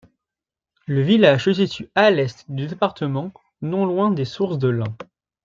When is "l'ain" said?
4.69-4.97